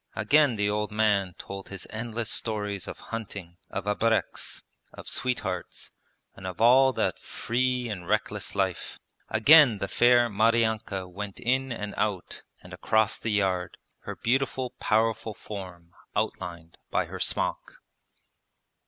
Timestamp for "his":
1.69-1.85